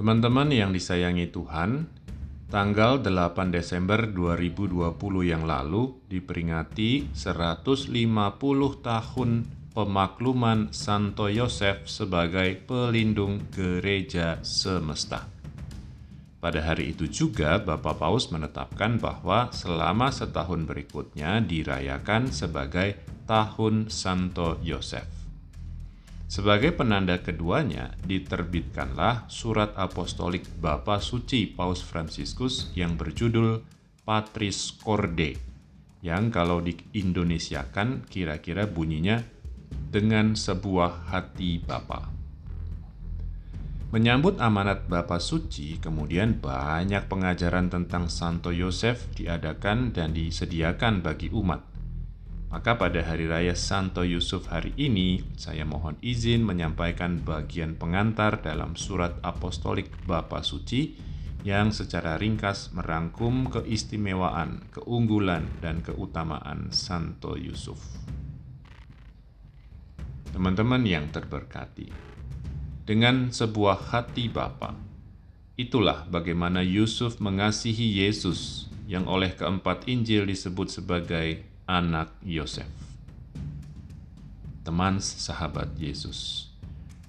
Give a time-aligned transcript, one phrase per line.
[0.00, 1.84] Teman-teman yang disayangi Tuhan,
[2.48, 4.96] tanggal 8 Desember 2020
[5.28, 7.92] yang lalu diperingati 150
[8.80, 9.30] tahun
[9.76, 15.28] pemakluman Santo Yosef sebagai pelindung gereja semesta.
[16.40, 22.96] Pada hari itu juga Bapak Paus menetapkan bahwa selama setahun berikutnya dirayakan sebagai
[23.28, 25.19] Tahun Santo Yosef.
[26.30, 33.66] Sebagai penanda keduanya, diterbitkanlah surat apostolik Bapa Suci Paus Fransiskus yang berjudul
[34.06, 35.34] Patris Corde,
[36.06, 39.26] yang kalau diindonesiakan kira-kira bunyinya
[39.90, 42.14] dengan sebuah hati Bapa.
[43.90, 51.66] Menyambut amanat Bapa Suci, kemudian banyak pengajaran tentang Santo Yosef diadakan dan disediakan bagi umat
[52.50, 58.74] maka pada hari raya Santo Yusuf hari ini, saya mohon izin menyampaikan bagian pengantar dalam
[58.74, 60.98] surat apostolik Bapa Suci
[61.46, 67.78] yang secara ringkas merangkum keistimewaan, keunggulan, dan keutamaan Santo Yusuf.
[70.34, 71.86] Teman-teman yang terberkati,
[72.82, 74.74] dengan sebuah hati Bapa,
[75.54, 82.66] itulah bagaimana Yusuf mengasihi Yesus yang oleh keempat Injil disebut sebagai anak Yosef.
[84.66, 86.50] Teman sahabat Yesus.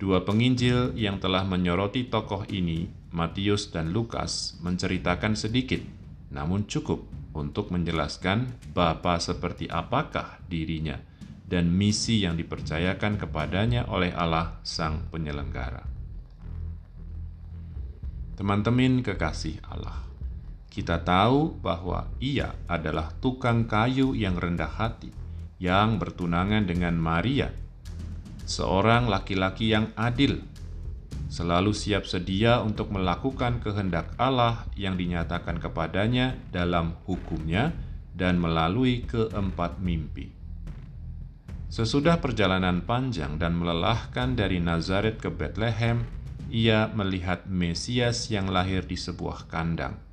[0.00, 5.84] Dua penginjil yang telah menyoroti tokoh ini, Matius dan Lukas, menceritakan sedikit,
[6.32, 7.04] namun cukup
[7.36, 10.96] untuk menjelaskan Bapa seperti apakah dirinya
[11.44, 15.84] dan misi yang dipercayakan kepadanya oleh Allah Sang Penyelenggara.
[18.36, 20.05] Teman-teman kekasih Allah,
[20.76, 25.08] kita tahu bahwa ia adalah tukang kayu yang rendah hati,
[25.56, 27.48] yang bertunangan dengan Maria,
[28.44, 30.44] seorang laki-laki yang adil,
[31.32, 37.72] selalu siap sedia untuk melakukan kehendak Allah yang dinyatakan kepadanya dalam hukumnya
[38.12, 40.28] dan melalui keempat mimpi.
[41.72, 46.04] Sesudah perjalanan panjang dan melelahkan dari Nazaret ke Bethlehem,
[46.52, 50.05] ia melihat Mesias yang lahir di sebuah kandang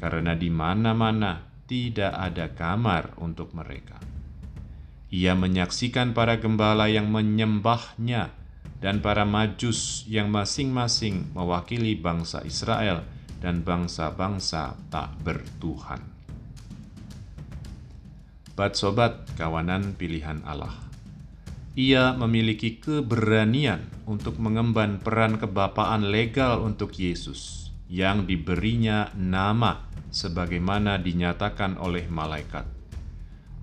[0.00, 4.00] karena di mana-mana tidak ada kamar untuk mereka.
[5.12, 8.32] Ia menyaksikan para gembala yang menyembahnya
[8.80, 13.04] dan para majus yang masing-masing mewakili bangsa Israel
[13.44, 16.00] dan bangsa-bangsa tak bertuhan.
[18.56, 20.74] Bat-sobat kawanan pilihan Allah.
[21.76, 31.78] Ia memiliki keberanian untuk mengemban peran kebapaan legal untuk Yesus yang diberinya nama sebagaimana dinyatakan
[31.78, 32.66] oleh malaikat.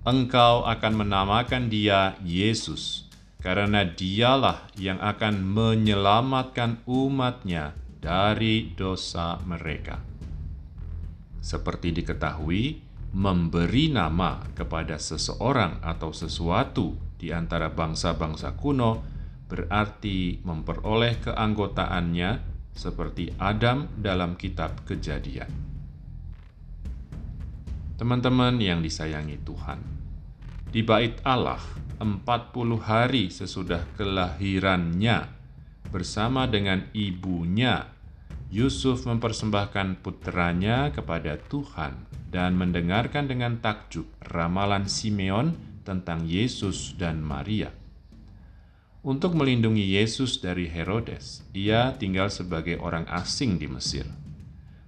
[0.08, 10.00] Engkau akan menamakan dia Yesus, karena dialah yang akan menyelamatkan umatnya dari dosa mereka.
[11.38, 12.82] Seperti diketahui,
[13.14, 19.00] memberi nama kepada seseorang atau sesuatu di antara bangsa-bangsa kuno
[19.48, 22.30] berarti memperoleh keanggotaannya
[22.76, 25.77] seperti Adam dalam kitab Kejadian.
[27.98, 29.82] Teman-teman yang disayangi Tuhan,
[30.70, 31.58] di bait Allah
[31.98, 32.22] 40
[32.78, 35.26] hari sesudah kelahirannya
[35.90, 37.90] bersama dengan ibunya,
[38.54, 47.74] Yusuf mempersembahkan putranya kepada Tuhan dan mendengarkan dengan takjub ramalan Simeon tentang Yesus dan Maria.
[49.02, 54.06] Untuk melindungi Yesus dari Herodes, ia tinggal sebagai orang asing di Mesir.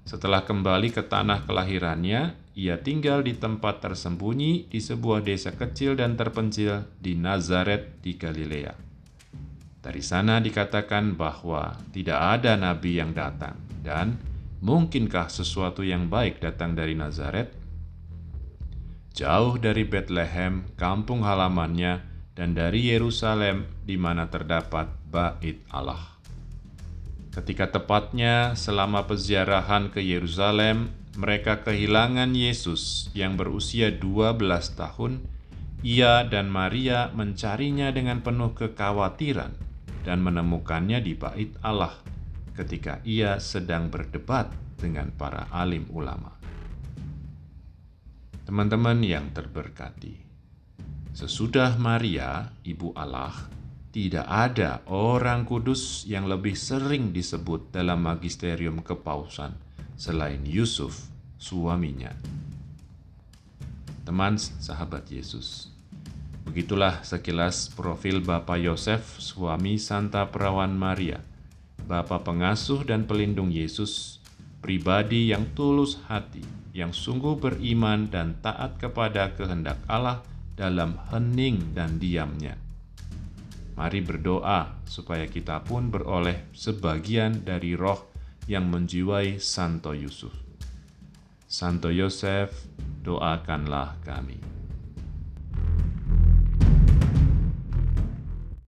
[0.06, 6.19] Setelah kembali ke tanah kelahirannya, ia tinggal di tempat tersembunyi di sebuah desa kecil dan
[6.19, 8.75] terpencil di Nazaret di Galilea.
[9.81, 14.21] Dari sana dikatakan bahwa tidak ada nabi yang datang dan
[14.61, 17.56] mungkinkah sesuatu yang baik datang dari Nazaret?
[19.17, 22.05] Jauh dari Bethlehem, kampung halamannya,
[22.37, 26.20] dan dari Yerusalem di mana terdapat bait Allah.
[27.31, 34.40] Ketika tepatnya selama peziarahan ke Yerusalem, mereka kehilangan Yesus yang berusia 12
[34.72, 35.20] tahun.
[35.84, 39.52] Ia dan Maria mencarinya dengan penuh kekhawatiran
[40.05, 41.93] dan menemukannya di bait Allah
[42.56, 44.49] ketika ia sedang berdebat
[44.81, 46.37] dengan para alim ulama.
[48.44, 50.17] Teman-teman yang terberkati,
[51.17, 53.32] sesudah Maria, ibu Allah,
[53.88, 59.69] tidak ada orang kudus yang lebih sering disebut dalam magisterium kepausan
[60.00, 62.17] selain Yusuf, suaminya.
[64.08, 65.69] Teman sahabat Yesus,
[66.49, 71.20] begitulah sekilas profil Bapak Yosef, suami Santa Perawan Maria,
[71.85, 74.25] Bapa pengasuh dan pelindung Yesus,
[74.64, 76.41] pribadi yang tulus hati,
[76.73, 80.25] yang sungguh beriman dan taat kepada kehendak Allah
[80.56, 82.56] dalam hening dan diamnya.
[83.76, 88.09] Mari berdoa supaya kita pun beroleh sebagian dari roh
[88.46, 90.32] yang menjiwai Santo Yusuf.
[91.50, 92.54] Santo Yosef,
[93.02, 94.59] doakanlah kami.